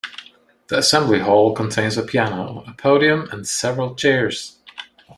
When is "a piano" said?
1.95-2.63